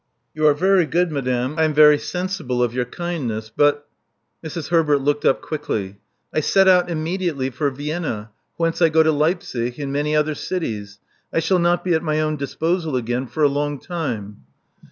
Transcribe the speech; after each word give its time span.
You 0.33 0.47
are 0.47 0.55
very 0.55 0.87
good, 0.87 1.11
madame: 1.11 1.59
I 1.59 1.63
am 1.63 1.75
very 1.75 1.99
sensible 1.99 2.63
of 2.63 2.73
your 2.73 2.85
kindness. 2.85 3.51
But 3.55 3.87
—"Mrs. 4.43 4.69
Herbert 4.69 4.97
looked 4.97 5.25
up 5.25 5.43
quickly— 5.43 5.97
*'I 6.33 6.39
set 6.39 6.67
out 6.67 6.89
immediately 6.89 7.51
for 7.51 7.69
Vienna, 7.69 8.31
whence 8.57 8.81
I 8.81 8.89
go 8.89 9.03
to 9.03 9.11
Leipzig 9.11 9.77
and 9.77 9.93
many 9.93 10.15
other 10.15 10.33
cities. 10.33 10.97
I 11.31 11.37
shall 11.39 11.59
not 11.59 11.83
be 11.83 11.93
at 11.93 12.01
my 12.01 12.19
own 12.19 12.35
disposal 12.35 12.95
again 12.95 13.27
for 13.27 13.43
a 13.43 13.47
long 13.47 13.79
time. 13.79 14.37